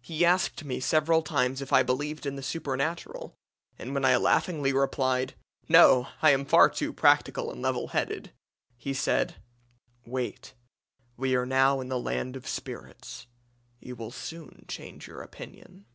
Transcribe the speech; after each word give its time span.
He 0.00 0.24
asked 0.24 0.62
me 0.62 0.78
several 0.78 1.20
times 1.22 1.60
if 1.60 1.72
I 1.72 1.82
believed 1.82 2.26
in 2.26 2.36
the 2.36 2.44
supernatural, 2.44 3.34
and 3.76 3.92
when 3.92 4.04
I 4.04 4.16
laughingly 4.16 4.72
replied 4.72 5.34
'No, 5.68 6.06
I 6.22 6.30
am 6.30 6.44
far 6.44 6.70
too 6.70 6.92
practical 6.92 7.50
and 7.50 7.60
level 7.60 7.88
headed,' 7.88 8.32
he 8.76 8.94
said 8.94 9.42
'Wait. 10.06 10.54
We 11.16 11.34
are 11.34 11.44
now 11.44 11.80
in 11.80 11.88
the 11.88 11.98
land 11.98 12.36
of 12.36 12.46
spirits. 12.46 13.26
You 13.80 13.96
will 13.96 14.12
soon 14.12 14.64
change 14.68 15.08
your 15.08 15.22
opinion.' 15.22 15.86